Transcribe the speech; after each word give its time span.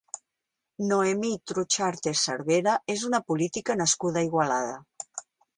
Noemí 0.91 1.29
Trucharte 1.51 2.15
Cervera 2.23 2.75
és 2.97 3.07
una 3.11 3.23
política 3.29 3.79
nascuda 3.85 4.21
a 4.25 4.29
Igualada. 4.31 4.77